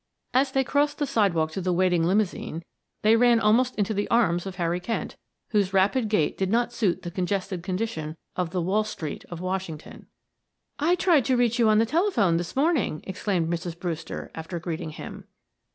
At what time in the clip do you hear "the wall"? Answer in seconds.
8.49-8.83